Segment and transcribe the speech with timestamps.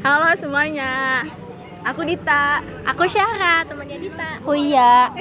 [0.00, 1.24] Halo semuanya.
[1.82, 2.60] Aku Dita.
[2.84, 4.40] Aku Syahra, temannya Dita.
[4.44, 5.12] Oh iya.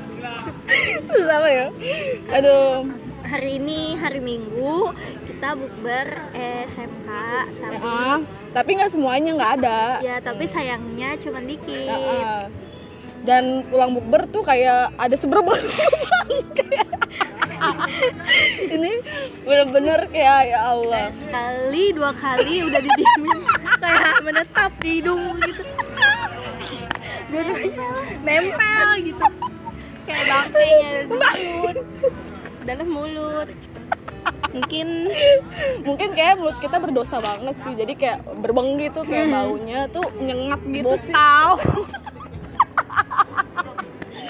[1.06, 1.66] Terus apa ya?
[2.32, 2.86] Aduh.
[3.24, 4.92] Hari ini hari Minggu
[5.24, 6.06] kita bukber
[6.68, 7.08] SMK,
[7.56, 8.20] tapi Ah,
[8.52, 9.80] tapi nggak semuanya nggak ada.
[9.98, 11.88] ya tapi sayangnya cuma dikit.
[11.88, 12.46] Ah,
[13.24, 15.56] Dan pulang bukber tuh kayak ada seberapa
[18.76, 18.92] ini
[19.40, 21.08] bener-bener kayak ya Allah.
[21.10, 23.40] Sekali dua kali udah didiemin
[23.84, 25.62] kayak menetap di hidung gitu.
[27.28, 27.88] Dua-duanya
[28.24, 29.26] nempel gitu.
[30.04, 31.78] Kayak bangkainya di mulut.
[32.64, 33.48] Dalam mulut.
[34.54, 34.88] Mungkin
[35.84, 37.72] Mungkin kayak mulut kita berdosa banget sih.
[37.76, 41.12] Jadi kayak berbeng gitu kayak baunya tuh nyengat gitu sih.
[41.12, 41.60] bokau.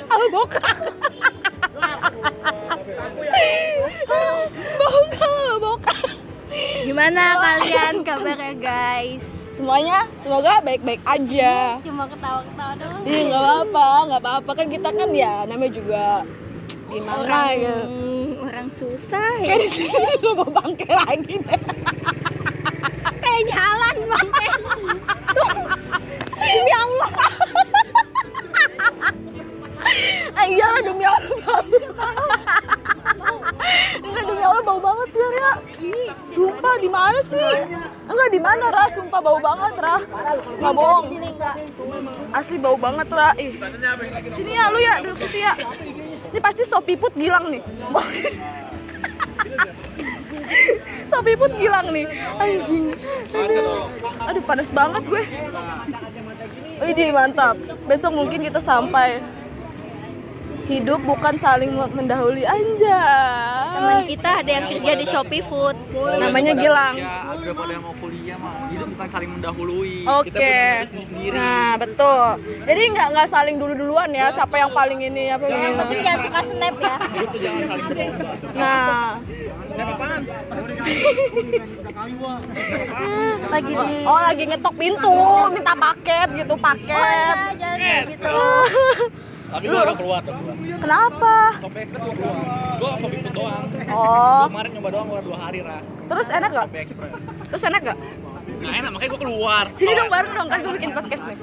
[0.04, 0.74] Apa bokal?
[4.78, 6.06] bokal, bokal.
[6.86, 9.33] Gimana kalian kabarnya guys?
[9.54, 11.78] Semuanya semoga baik-baik aja.
[11.86, 13.02] Cuma ketawa-ketawa doang.
[13.06, 16.04] Iya nggak apa-apa, nggak apa-apa kan kita kan ya namanya juga
[16.84, 17.76] gimana orang ya.
[18.44, 21.60] orang susah ya Kayak di sini gue mau bangke lagi deh.
[23.22, 24.46] kayak jalan bangke
[26.34, 27.12] Demi Allah.
[30.34, 32.53] Lah demi Allah
[34.44, 35.56] demi Allah bau banget ya Ra.
[36.28, 37.40] Sumpah di mana sih?
[38.04, 38.84] Enggak di mana Ra?
[38.92, 39.96] Sumpah bau banget Ra.
[40.60, 41.08] Enggak bohong.
[41.08, 41.56] sini enggak
[42.36, 43.32] Asli bau banget Ra.
[43.40, 43.56] Ih.
[44.28, 45.56] Sini ya lu ya duduk situ ya.
[46.28, 47.64] Ini pasti sop piput gilang nih.
[51.08, 52.04] sop piput gilang nih.
[52.36, 52.92] Anjing.
[53.32, 53.88] Aduh,
[54.28, 55.24] Aduh panas banget gue.
[56.84, 57.56] Widih mantap.
[57.88, 59.24] Besok mungkin kita sampai.
[60.64, 64.08] Hidup bukan saling mendahului teman anjay.
[64.16, 65.76] kita ada yang kerja di Shopee Food
[66.16, 66.96] Namanya Gilang.
[66.96, 68.72] Ya, agak pada mau kuliah mah.
[68.72, 69.94] Hidup bukan saling mendahului.
[70.24, 70.56] Oke.
[71.36, 72.24] Nah, betul.
[72.64, 76.04] Jadi nggak nggak saling dulu-duluan ya siapa yang paling ini apa tapi gini.
[76.06, 78.32] jangan suka snap ya Hidup tuh jangan saling berlomba.
[78.56, 79.04] Nah,
[79.64, 80.20] Snap apaan?
[83.48, 85.18] lagi di oh lagi ngetok pintu,
[85.54, 87.36] minta paket gitu, oh paket.
[87.36, 88.38] ya jangan gitu
[89.54, 90.56] Tapi gua udah keluar, udah keluar.
[90.76, 91.34] Kenapa?
[91.62, 92.42] Kopi Express gua keluar.
[92.74, 93.62] Gua kopi put doang.
[93.86, 94.02] Oh,
[94.36, 95.80] Gua kemarin nyoba doang, gua dua hari lah.
[96.04, 96.66] terus enak gak?
[96.68, 97.12] Kopi Express.
[97.48, 97.98] Terus enak gak?
[98.54, 99.64] Nah enak, makanya gua keluar.
[99.72, 101.38] Sini dong bareng dong kan gue bikin podcast nih.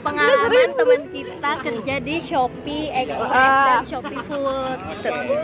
[0.00, 3.64] pengalaman teman kita kerja di Shopee Express Ah.
[3.66, 4.78] dan Shopee Food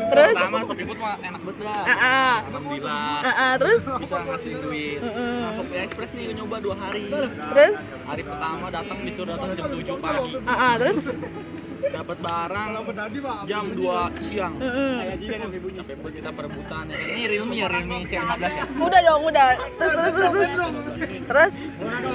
[0.07, 0.35] Terus?
[0.35, 1.83] Pertama kopi put mah enak banget dah.
[1.83, 2.35] Ah, ah.
[2.47, 3.09] Alhamdulillah.
[3.19, 3.81] Ah, ah, terus?
[3.97, 4.99] Bisa ngasih duit.
[5.01, 7.05] Nah, kopi Express nih nyoba dua hari.
[7.09, 7.77] Terus?
[8.07, 10.31] Hari pertama datang disuruh datang jam 7 pagi.
[10.45, 10.99] Ah, ah, terus?
[11.77, 12.69] Dapat barang
[13.47, 14.55] jam 2 siang
[15.77, 16.97] sampai buat kita perebutan ya.
[16.99, 19.49] ini realme ya realme C15 ya Udah dong, udah.
[19.77, 20.51] Terus, terus, terus, terus.
[21.27, 21.53] Terus?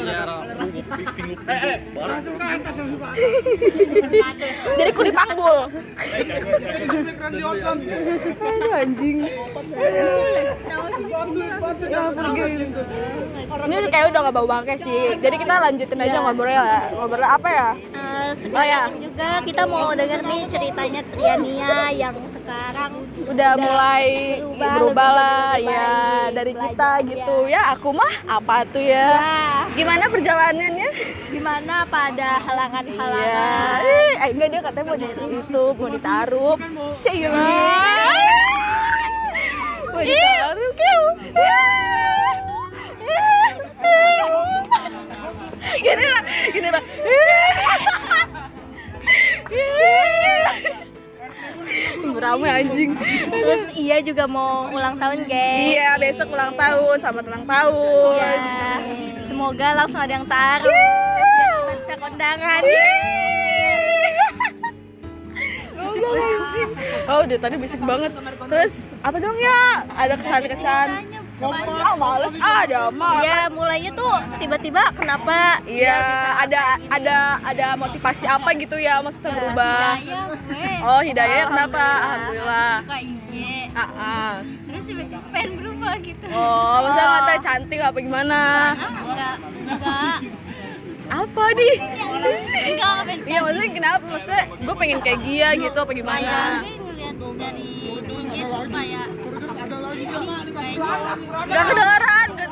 [0.01, 0.25] ya
[0.57, 0.81] tunggu
[1.16, 1.38] pinggul
[1.94, 2.22] barang
[4.79, 5.57] Jadi ku dipanggul.
[8.41, 9.17] Aduh anjing.
[11.91, 12.41] Ya pergi.
[13.61, 15.01] Ini udah kayak udah gak bau bangke sih.
[15.19, 16.83] Jadi kita lanjutin aja ngobrolnya lah.
[16.95, 17.69] Ngobrol apa ya?
[17.75, 18.81] Eh, Oh, ya.
[18.91, 24.06] juga kita mau denger nih ceritanya Triania yang sekarang Udah mulai
[24.39, 25.91] berubah, berubah lah lebih ya
[26.31, 27.35] dari belajar, kita gitu.
[27.51, 29.07] Ya aku mah apa tuh ya?
[29.11, 29.40] ya
[29.75, 30.90] Gimana perjalanannya?
[31.35, 36.56] gimana pada halangan-halangan Eh, eh, enggak dia katanya mau di YouTube, mau ditaruh.
[37.03, 37.51] Cila.
[54.11, 58.13] Juga mau ulang tahun geng Iya, besok ulang tahun, selamat ulang tahun.
[58.19, 58.33] ya
[59.23, 61.16] semoga langsung ada yang taruh
[61.63, 62.61] kita bisa kondangan
[67.03, 68.13] Oh, udah tadi bisik banget.
[68.47, 69.84] Terus apa dong ya?
[69.91, 70.87] Ada kesan-kesan.
[71.41, 73.17] Ah, males ada mah.
[73.19, 75.97] ya mulainya tuh tiba-tiba kenapa Iya,
[76.37, 79.97] ada ada ada motivasi apa gitu ya maksudnya berubah.
[80.85, 81.81] Oh, hidayah kenapa?
[81.81, 82.73] Alhamdulillah.
[83.72, 84.34] Ah, ah.
[84.62, 88.40] terus tiba-tiba pengen berubah gitu Oh, maksudnya nggak tahu cantik apa gimana?
[88.76, 90.18] enggak enggak
[91.09, 91.70] Apa di?
[92.68, 94.03] enggak pengen Iya, maksudnya kenapa?
[94.06, 96.35] Maksudnya gue pengen kayak dia gitu apa kayak gimana?
[96.59, 97.72] gue ngeliat dari
[98.02, 99.08] di IG tuh kayak
[100.52, 100.79] kayaknya
[101.47, 102.50] Gak kedengeran, gak.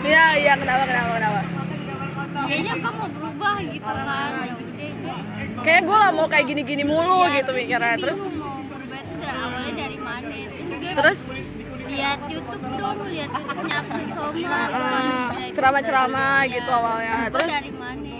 [0.00, 1.40] Iya, iya, kenapa, kenapa, kenapa?
[2.40, 5.18] kayaknya gue mau berubah gitu kan ya udah
[5.58, 7.94] Kayak gue gak mau kayak gini-gini mulu gitu mikirnya.
[7.98, 10.34] Terus, mau berubah itu udah awalnya dari mana
[10.98, 11.18] terus?
[11.88, 16.70] Lihat YouTube dong lihat YouTube-nya April Soma Eh, ceramah-ceramah gitu.
[16.70, 17.14] awalnya.
[17.28, 17.52] Terus?
[17.54, 18.12] dari mana?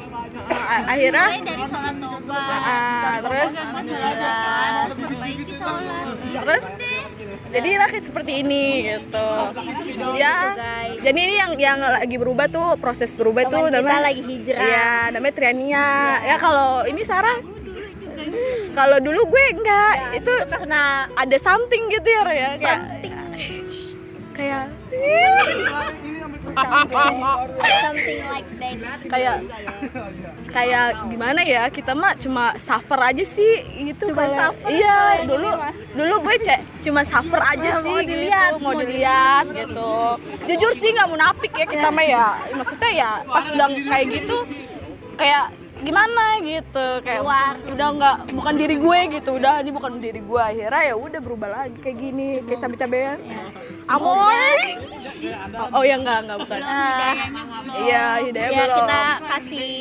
[0.48, 1.26] Eh, akhirnya?
[1.28, 3.52] Mulai dari sholat toba eh, terus
[3.84, 6.64] sholat perbaiki sholat terus?
[7.48, 9.28] Jadi kayak seperti ini gitu.
[10.14, 10.34] Ya
[10.98, 14.60] jadi ini yang yang lagi berubah tuh proses berubah tuh Teman kita namanya lagi hijrah.
[14.62, 15.88] ya namanya Triania.
[16.24, 17.40] Ya kalau ini Sarah
[18.78, 20.82] kalau dulu gue enggak itu karena
[21.12, 22.50] ada something gitu ya Ro, ya.
[22.56, 22.80] Kayak
[24.38, 24.64] kayak
[26.54, 28.98] something like that.
[29.10, 29.36] Kayak
[30.48, 33.52] kayak gimana ya kita mah cuma suffer aja sih
[33.84, 35.50] gitu Cuma kalau- suffer iya dulu
[35.92, 39.94] dulu gue cek cuma suffer aja sih mau gitu, dilihat, mau mau dilihat gitu.
[40.46, 42.26] Jujur sih nggak munafik ya kita mah ya.
[42.54, 44.36] Maksudnya ya pas udah kayak gitu
[45.18, 45.44] kayak
[45.78, 47.22] gimana gitu kayak
[47.70, 51.48] udah nggak bukan diri gue gitu udah ini bukan diri gue akhirnya ya udah berubah
[51.48, 53.18] lagi kayak gini kayak cabe-cabean.
[53.88, 54.58] Amoy.
[55.56, 56.60] Oh, oh ya enggak enggak bukan.
[57.78, 58.78] Iya hidayah ya belum.
[58.82, 59.72] kita kasih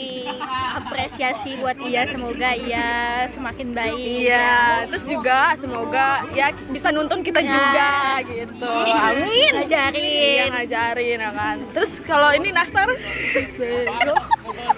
[0.77, 2.89] apresiasi buat ia semoga ia
[3.33, 4.17] semakin baik.
[4.27, 4.57] Iya,
[4.87, 8.73] terus juga semoga ya bisa nuntun kita juga gitu.
[8.95, 9.51] Amin.
[9.65, 10.01] ngajarin.
[10.01, 11.57] Iya ngajarin ya kan.
[11.73, 12.87] Terus kalau ini nastar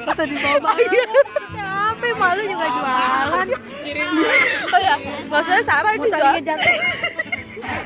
[0.05, 0.71] masa dibawa
[1.55, 3.47] capek malu juga jualan?
[4.69, 4.95] Oh ya,
[5.27, 6.81] maksudnya Sarah saling jual ngejatuhin.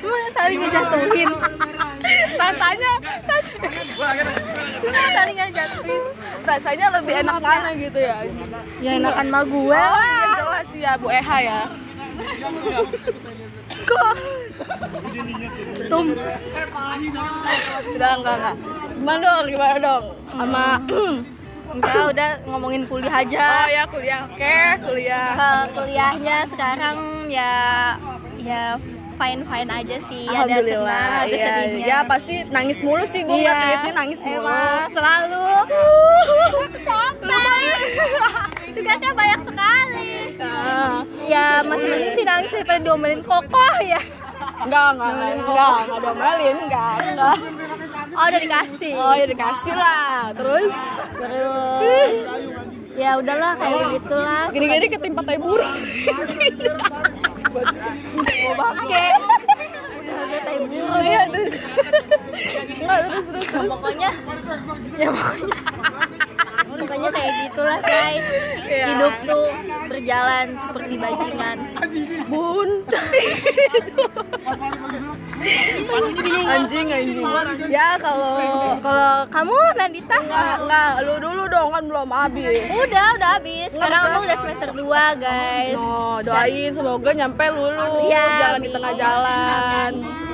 [0.04, 1.30] Emang saling ngejatuhin.
[2.36, 2.92] Rasanya
[3.26, 3.58] ras-
[5.14, 6.04] saling ngejatuhin.
[6.44, 8.18] Rasanya lebih enak mana gitu ya.
[8.84, 9.80] ya enakan mah gue.
[9.80, 11.60] Oh, iya jelas ya Bu Eha ya.
[15.90, 16.06] tum.
[17.90, 18.56] Sudah enggak enggak.
[18.94, 19.46] Gimana dong?
[19.50, 20.04] Gimana dong?
[20.30, 20.66] Sama
[21.74, 24.22] enggak udah ngomongin kuliah Oh aja ya kuliah.
[24.25, 25.30] Oke, kuliah.
[25.34, 26.98] Eh, kuliahnya sekarang
[27.28, 27.54] ya
[28.38, 28.64] ya
[29.14, 31.46] fine fine aja sih ada senang ada iya.
[31.48, 34.42] sedihnya Ya pasti nangis mulu sih gue ngeliat tweetnya nangis mulu.
[34.42, 35.46] emang selalu
[36.81, 37.78] capek
[38.75, 40.12] tugasnya banyak sekali
[40.44, 41.06] Ah.
[41.24, 44.02] ya masih mending sih nangis daripada diomelin kokoh ya
[44.60, 47.38] Enggak, enggak, enggak, enggak, enggak diomelin, enggak, enggak.
[48.13, 48.94] Oh udah dikasih.
[48.95, 50.74] Oh ya dikasih lah, terus?
[51.18, 52.18] Terus?
[52.94, 54.45] Ya udahlah kayak gitulah.
[54.54, 55.74] Gini-gini ketimpa tai burung.
[58.44, 59.06] mau bangke
[60.04, 61.01] udah ada tai burung.
[61.01, 61.51] Iya terus,
[62.77, 63.45] enggak terus terus.
[63.50, 64.10] Pokoknya
[64.98, 65.57] ya pokoknya.
[66.74, 68.27] Pokoknya kayak gitulah guys.
[68.63, 68.86] Iya.
[68.94, 69.45] hidup tuh
[69.89, 71.57] berjalan seperti bajingan.
[72.30, 72.69] Bun.
[75.44, 77.25] anjing anjing.
[77.69, 78.36] Ya kalau
[78.80, 80.16] kalau kamu Nandita?
[80.19, 82.63] Enggak, enggak, lu dulu dong kan belum habis.
[82.69, 83.69] udah udah habis.
[83.74, 85.78] Sekarang lu udah semester 2 guys.
[85.78, 89.92] Oh, doain semoga nyampe lulus, Iya, jangan di tengah jalan.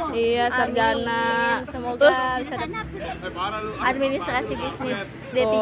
[0.10, 1.22] Iya, sarjana.
[1.62, 1.70] Amin.
[1.70, 2.22] semoga Terus?
[3.80, 5.00] administrasi bisnis
[5.32, 5.56] D3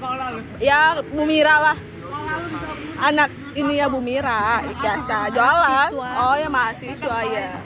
[0.00, 0.40] Oh.
[0.56, 1.78] ya Bu Mira lah.
[3.00, 4.64] Anak ini ya Bu Mira.
[4.80, 5.90] Biasa jualan.
[5.94, 7.60] Oh ya mahasiswa ya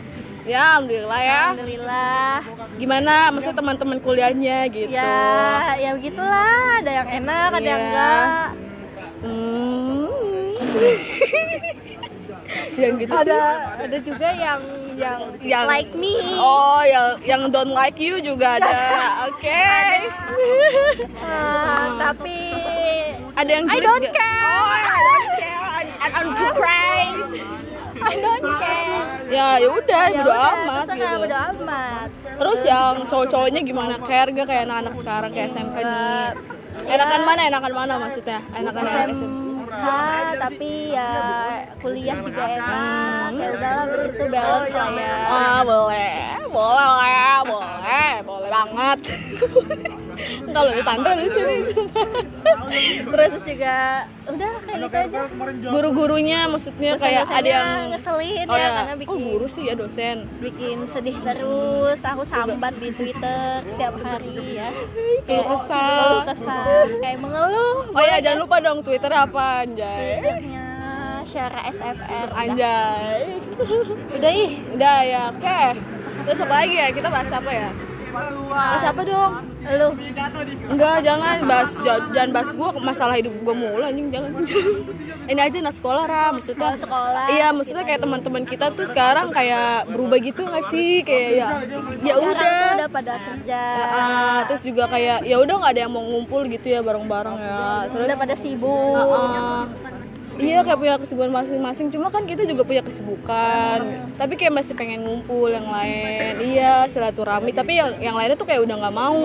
[0.45, 1.43] ya alhamdulillah ya.
[1.51, 2.35] Alhamdulillah.
[2.77, 3.15] Gimana?
[3.33, 4.93] Maksudnya teman-teman kuliahnya gitu?
[4.93, 6.85] Ya ya begitulah.
[6.85, 7.89] Ada yang enak ada yang Iya.
[7.89, 8.49] enggak.
[9.25, 10.05] Hmm.
[12.75, 13.83] yang gitu ada sih.
[13.87, 14.61] ada juga yang
[14.95, 16.15] yang, Yang- like me.
[16.39, 18.79] Oh yang yang don't like you juga ada.
[19.33, 19.65] Oke.
[21.19, 22.39] Ah, tapi
[23.35, 24.45] ada yang I don't care.
[24.45, 25.59] oh I don't care.
[26.05, 27.03] I, I don't cry
[28.05, 28.94] I don't care
[29.35, 33.95] ya ya udah Ya bodo udah, amat terserah, gitu bodo amat Terus yang cowok-cowoknya gimana?
[34.03, 36.31] Care gak kayak anak-anak sekarang kayak SMK nih?
[36.91, 37.41] Enakan mana?
[37.51, 38.39] Enakan mana maksudnya?
[38.55, 39.15] Enakan SMK?
[39.15, 39.45] SMK
[40.39, 41.11] tapi ya
[41.83, 46.15] kuliah juga enak ya udahlah begitu balance lah ya Ah boleh,
[46.49, 46.87] boleh
[47.45, 48.99] boleh, boleh banget.
[50.51, 51.61] Kalau di Sandra lucu nih.
[51.73, 52.09] sumpah.
[53.05, 53.77] Terus juga
[54.25, 55.21] udah kayak gitu aja
[55.69, 59.75] guru-gurunya maksudnya kayak ada yang ngeselin oh ya ya, karena oh bikin guru sih ya
[59.77, 60.17] dosen.
[60.41, 64.73] bikin sedih terus aku sambat di Twitter setiap hari ya
[65.29, 65.93] Keluh kesah.
[66.01, 66.65] keluh kesah
[67.05, 70.25] kayak mengeluh Oh ya jangan lupa dong Twitter apa anjay?
[70.25, 70.65] Twitternya
[71.25, 72.29] Syara SFR.
[72.37, 73.41] Anjay.
[74.21, 75.61] udah ih Udah ya, oke.
[76.25, 76.89] Terus apa lagi ya?
[76.93, 77.69] Kita bahas apa ya?
[78.55, 79.33] Bahas apa dong?
[79.65, 79.89] lu
[80.69, 84.31] Enggak, jangan bahas ja- jangan bahas gua masalah hidup gua mulu anjing jangan.
[85.33, 87.33] Ini aja anak sekolah Ra, maksudnya sekolah.
[87.33, 91.01] Iya, maksudnya kayak teman-teman kita tuh sekarang kayak berubah gitu nggak sih?
[91.01, 91.49] Kayak ya
[92.05, 92.61] ya udah.
[92.77, 93.63] udah pada kerja
[94.45, 97.89] terus juga kayak ya udah nggak ada yang mau ngumpul gitu ya bareng-bareng ya.
[97.89, 99.67] Terus udah pada sibuk.
[100.39, 101.87] Iya kayak punya kesibukan masing-masing.
[101.93, 103.79] Cuma kan kita juga punya kesibukan.
[104.15, 106.41] Tapi kayak masih pengen ngumpul yang lain.
[106.43, 107.51] iya silaturahmi.
[107.55, 109.21] Tapi yang yang lainnya tuh kayak udah nggak mau.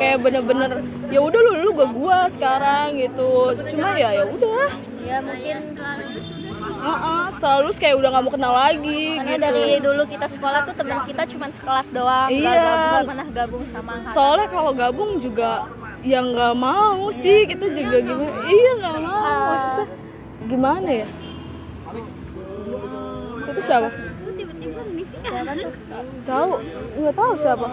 [0.00, 0.70] Kayak bener-bener
[1.08, 3.56] ya udah lu lu gak gua sekarang gitu.
[3.72, 4.68] Cuma ya ya udah.
[5.04, 5.56] Ya mungkin
[6.78, 9.46] Heeh, setelah lulus kayak udah nggak mau kenal lagi karena gitu.
[9.50, 12.28] dari dulu kita sekolah tuh teman kita cuma sekelas doang.
[12.30, 12.44] Iya.
[12.54, 15.66] gabung, nggak pernah gabung sama soalnya kalau gabung juga
[16.06, 18.38] yang nggak mau sih kita juga gimana?
[18.46, 19.86] Iya nggak mau maksudnya
[20.46, 21.08] gimana ya?
[23.48, 23.88] Itu siapa?
[24.38, 25.20] Tiba-tiba bisik
[26.22, 26.50] tahu
[27.02, 27.66] nggak tahu siapa.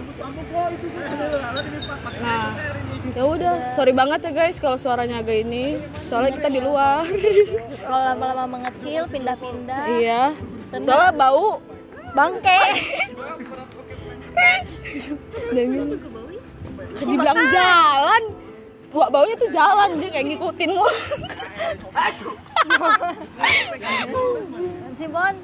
[2.26, 2.46] Nah
[3.14, 3.54] ya udah.
[3.78, 5.78] Sorry banget ya guys kalau suaranya agak ini.
[6.10, 7.06] Soalnya kita di luar.
[7.86, 9.84] Kalau lama-lama mengecil pindah-pindah.
[10.02, 10.34] Iya.
[10.82, 11.62] Soalnya bau
[12.16, 12.60] bangke
[17.04, 18.24] dibilang jalan
[18.96, 20.96] Wah, baunya tuh jalan dia kayak ngikutin mulu.
[24.96, 25.36] si Bon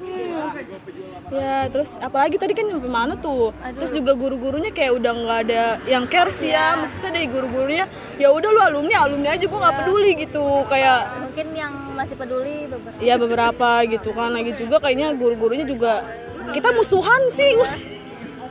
[1.28, 3.52] ya, terus apalagi tadi kan sampai mana tuh?
[3.76, 6.80] Terus juga guru-gurunya kayak udah nggak ada yang care sih ya.
[6.80, 7.84] Maksudnya dari guru-gurunya
[8.16, 10.64] ya udah lu alumni, alumni aja gua nggak peduli gitu.
[10.72, 16.08] Kayak mungkin yang masih peduli beberapa ya beberapa gitu kan lagi juga kayaknya guru-gurunya juga
[16.56, 17.52] kita musuhan sih.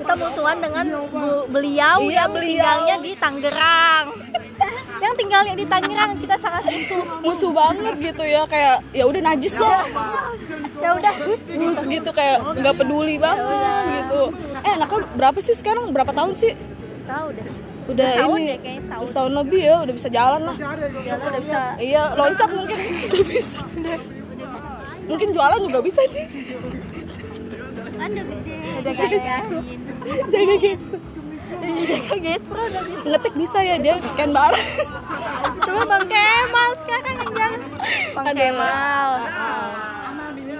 [0.01, 2.49] Kita musuhan dengan bu- beliau Iya, yang beliau.
[2.51, 4.05] tinggalnya di Tangerang
[5.03, 9.55] yang tinggalnya di Tangerang kita sangat musuh Musuh banget gitu ya kayak ya udah najis
[9.55, 9.81] lah.
[10.77, 11.13] ya udah
[11.47, 14.21] Terus gitu kayak nggak peduli banget gitu.
[14.59, 15.89] Eh, anaknya berapa sih sekarang?
[15.89, 16.53] Berapa tahun sih?
[17.03, 17.47] tahu deh
[17.83, 19.29] udah Setahun ini deh, kayaknya setahun.
[19.33, 20.77] lebih ya udah bisa jalan lah jalan
[21.27, 22.77] udah bisa iya loncat mungkin
[23.09, 23.59] udah bisa
[25.03, 26.25] mungkin jualan juga bisa sih
[27.97, 28.93] ada gede udah
[30.05, 30.83] jaga guys
[31.85, 34.67] jaga guys udah bisa ngetik bisa ya dia scan barang
[35.61, 37.61] Coba Bang Kemal sekarang yang jalan
[38.11, 38.25] Bang.
[38.33, 39.09] Kemal.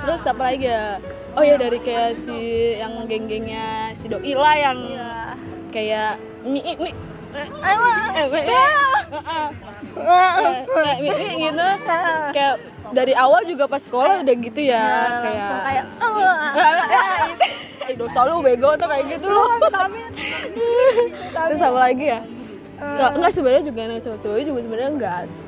[0.02, 0.98] Terus apa lagi ya?
[1.38, 2.38] Oh ya dari kayak si
[2.78, 5.32] yang geng-gengnya si doi lah yang eh
[5.72, 6.92] kayak mi mi
[11.40, 11.68] gitu.
[12.36, 12.56] Kayak
[12.92, 14.84] dari awal juga pas sekolah udah gitu ya
[15.20, 16.12] kayak langsung kayak oh,
[17.82, 19.42] Eh, dosa lu bego tuh kayak gitu lu.
[21.34, 22.20] Terus apa lagi ya?
[22.78, 25.46] Ka- enggak sebenarnya juga anak cowok-cowok juga sebenarnya enggak sih.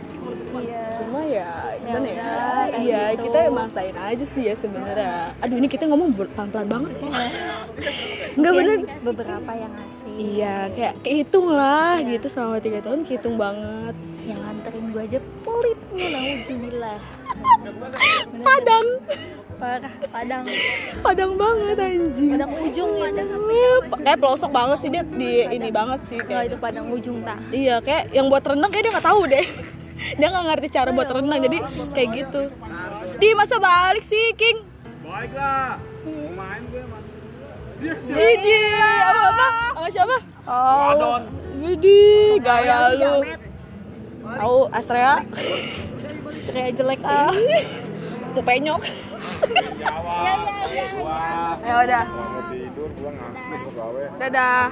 [0.93, 1.49] cuma ya
[1.81, 2.33] gimana ya,
[2.77, 5.33] iya kita emang maksain aja sih ya sebenarnya.
[5.41, 6.91] Aduh ini kita ngomong pelan-pelan banget.
[8.33, 8.77] Enggak bener.
[9.01, 9.73] beberapa yang
[10.17, 13.95] iya kayak kehitung lah gitu selama tiga tahun kehitung banget.
[14.23, 16.99] Yang nganterin gue aja pelitnya naujubillah
[18.43, 18.87] padang.
[19.59, 20.43] Parah padang.
[20.99, 22.31] Padang banget anjing.
[22.35, 23.23] Padang ujung gitu
[24.03, 27.79] kayak pelosok banget sih dia di ini banget sih kayak itu padang ujung tak Iya,
[27.79, 29.45] kayak yang buat rendang kayak dia nggak tahu deh.
[30.19, 31.57] dia nggak ngerti cara buat rendang, jadi
[31.95, 32.41] kayak gitu.
[33.21, 34.67] Di masa balik sih, King.
[35.05, 35.79] Baik lah.
[36.03, 36.83] Mau main gue
[37.81, 39.47] Jiji, apa apa?
[39.73, 40.17] Sama siapa?
[40.43, 41.21] Oh, Adon.
[41.63, 43.23] Widih, gaya lu.
[44.23, 45.23] Tahu Astrea?
[46.43, 47.31] ceria jelek ah
[48.33, 48.81] Mau penyok.
[51.63, 52.03] Ya udah.
[52.09, 54.03] Mau tidur gua ngantuk gua gawe.
[54.17, 54.67] Dadah.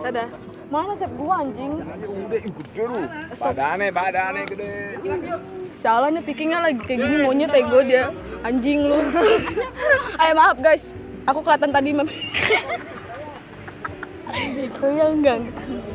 [0.00, 0.28] Dadah.
[0.66, 1.72] Mana sep gua anjing?
[1.78, 3.00] Udah ih, gede lu.
[3.36, 4.70] Badane, badane gede.
[5.76, 8.96] Sialan nih pikingnya lagi kayak gini monyet ego dia anjing lu.
[10.16, 12.08] Ayo maaf guys, aku kelihatan tadi mem.
[14.82, 15.38] Oh ya enggak.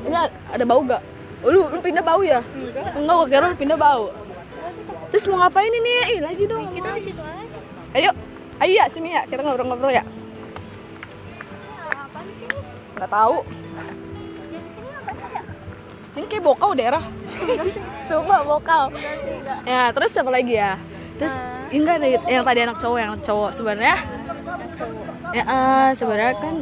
[0.08, 0.16] Ini
[0.50, 1.02] ada bau gak?
[1.42, 2.42] Oh, lu lu pindah bau ya?
[2.98, 4.10] Enggak, gua kira lu pindah bau.
[5.14, 5.94] Terus mau ngapain ini?
[6.18, 6.72] Ih, lagi dong.
[6.72, 7.44] kita di situ aja
[7.92, 8.10] Ayo,
[8.64, 10.08] ayo ya sini ya, kita ngobrol-ngobrol ya.
[11.92, 12.48] apaan sih
[12.96, 13.36] Nggak tahu.
[13.44, 15.42] ya sini ya
[16.16, 17.04] Sini kayak bokau daerah.
[18.08, 18.86] Coba bokau.
[19.68, 20.80] Ya, terus apa lagi ya?
[21.20, 21.36] Terus
[21.76, 24.21] enggak ada yang tadi anak cowok, yang cowok sebenarnya.
[25.32, 26.56] Ya, eh, sebenarnya kan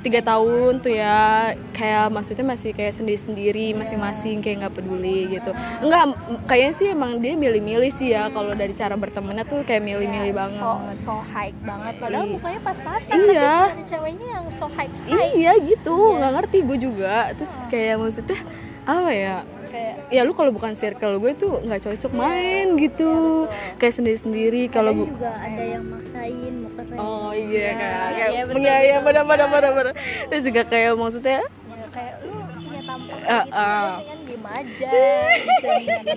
[0.00, 5.52] tiga tahun tuh ya kayak maksudnya masih kayak sendiri-sendiri masing-masing kayak nggak peduli gitu.
[5.78, 10.32] Enggak kayaknya sih emang dia milih-milih sih ya kalau dari cara bertemannya tuh kayak milih-milih
[10.32, 12.32] banget so so high banget padahal Iya.
[12.32, 13.52] mukanya pas-pasan Iya.
[13.68, 15.96] tapi ceweknya yang so high high iya gitu.
[16.16, 17.16] Nggak ngerti gue juga.
[17.36, 18.40] Terus kayak maksudnya
[18.88, 19.36] apa ya
[19.70, 23.46] kayak ya lu kalau bukan circle gue tuh nggak cocok main gitu.
[23.78, 28.42] Kayak sendiri sendiri kalau juga ada yang maksain mau keren oh iya kayak kayak iya,
[28.44, 29.94] betul, iya iya benar benar benar benar
[30.26, 33.86] terus juga kayak maksudnya Ya, kayak lu punya tampang Ah, gitu ah.
[34.02, 34.18] kan?
[34.26, 34.90] Diem aja
[35.38, 36.12] gitu, gitu.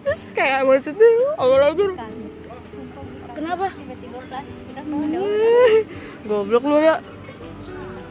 [0.00, 2.12] terus kayak maksudnya awal lagi kan.
[3.32, 3.66] Kenapa?
[3.68, 5.20] Tiba-tiba plastik kita mau ada
[6.24, 6.96] goblok lu ya.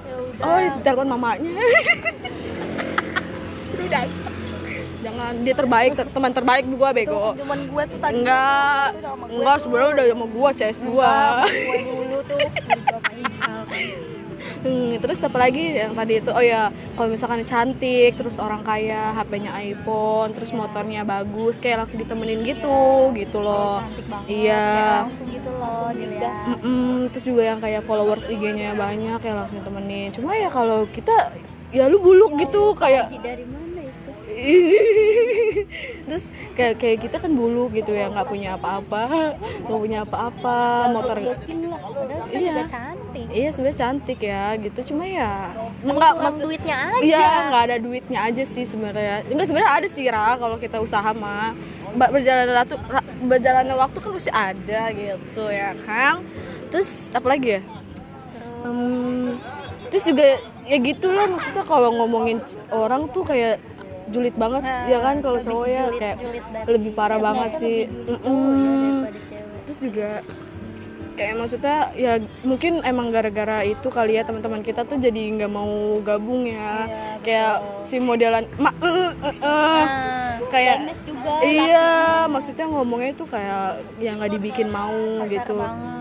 [0.06, 0.46] Ya udah.
[0.46, 1.52] Oh di telepon mamanya
[3.86, 4.04] udah
[5.06, 7.38] jangan dia terbaik ter- teman terbaik gue bego.
[7.38, 8.14] cuman gue tuh tadi.
[8.18, 8.86] Enggak
[9.30, 11.14] enggak sebenarnya udah sama gue CS gue
[11.54, 12.40] gue dulu tuh.
[14.66, 16.34] Hmm, terus apa lagi yang tadi itu?
[16.34, 22.02] Oh ya kalau misalkan cantik terus orang kaya HP-nya iPhone terus motornya bagus kayak langsung
[22.02, 23.86] ditemenin gitu gitu loh.
[23.86, 24.66] Cantik banget iya.
[24.66, 26.46] kayak langsung gitu loh dilihat.
[26.50, 31.14] Mm-mm, terus juga yang kayak followers IG-nya banyak kayak langsung temenin cuma ya kalau kita
[31.70, 33.65] ya lu buluk gitu kayak Haji dari mana
[36.08, 36.24] terus
[36.54, 39.36] kayak kayak kita kan buluk gitu ya nggak punya apa-apa
[39.66, 40.58] nggak punya apa-apa
[40.94, 41.18] motor
[42.26, 42.68] Iya.
[42.68, 47.78] cantik iya sebenarnya cantik ya gitu cuma ya nggak maksud duitnya aja Iya, nggak ada
[47.78, 49.24] duitnya aja sih sebenarnya.
[49.30, 51.54] Enggak sebenarnya ada sih Ra kalau kita usaha mah.
[51.96, 52.76] Berjalan waktu
[53.24, 56.26] berjalannya waktu kan pasti ada gitu ya kan.
[56.74, 57.62] Terus apa lagi ya?
[58.66, 59.38] Hmm,
[59.94, 60.26] terus juga
[60.66, 62.42] ya gitu lah maksudnya kalau ngomongin
[62.74, 63.62] orang tuh kayak
[64.10, 65.16] julid banget Nah, ya kan?
[65.22, 67.78] Kalau cowok ya kayak julid lebih parah cewek banget kan sih.
[67.86, 69.62] lebih cowok daripada cewek.
[69.66, 70.10] Terus juga
[71.16, 75.98] kayak maksudnya ya mungkin emang gara-gara itu kali ya teman-teman kita tuh jadi nggak mau
[76.04, 76.86] gabung ya.
[77.24, 77.54] Kayak
[77.88, 79.36] si modelan ma eh, eh, eh, eh.
[79.42, 81.88] Nah, kayak juga iya
[82.28, 85.56] maksudnya ngomongnya itu kayak yang nggak dibikin mau gitu.
[85.58, 85.94] banget.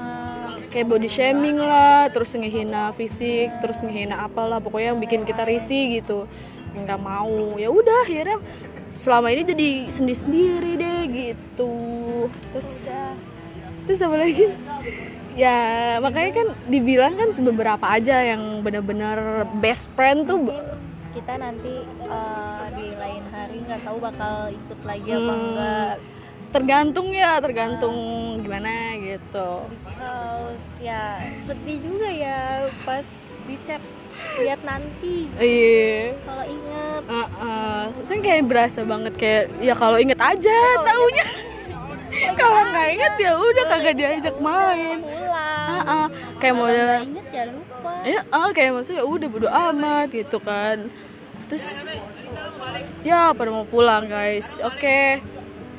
[0.75, 6.03] Kayak body shaming lah terus ngehina fisik terus ngehina apalah pokoknya yang bikin kita risih
[6.03, 6.27] gitu
[6.75, 7.55] nggak mau.
[7.57, 8.39] Ya udah akhirnya
[8.95, 11.75] selama ini jadi sendiri sendiri deh gitu.
[12.53, 12.71] Terus
[13.87, 14.47] terus apa lagi?
[15.35, 15.59] Ya
[15.99, 20.47] makanya kan dibilang kan beberapa aja yang benar-benar best friend tuh
[21.11, 25.43] kita nanti eh, di lain hari nggak tahu bakal ikut lagi apa Hmm.
[25.43, 25.95] enggak.
[26.55, 27.97] Tergantung ya tergantung
[28.39, 29.67] gimana gitu.
[29.91, 33.03] Terus ya sedih juga ya pas
[33.47, 33.83] di chat
[34.41, 36.15] lihat nanti iya.
[36.25, 37.81] Kalau inget Heeh.
[38.09, 41.27] kan kayak berasa banget kayak ya kalau inget aja taunya.
[42.41, 44.99] kalau nggak inget ya udah kagak diajak main.
[45.03, 46.07] pulang Heeh.
[46.41, 47.93] kayak model inget ya lupa.
[48.05, 50.89] Ya ah, kayak maksudnya ya udah bodo amat gitu kan.
[51.49, 51.67] Terus
[53.05, 54.59] ya pada mau pulang guys.
[54.65, 55.21] Oke.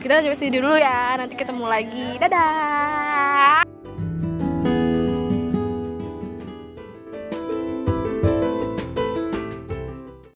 [0.01, 1.17] Kita coba sini dulu ya.
[1.17, 2.21] Nanti ketemu lagi.
[2.21, 3.65] Dadah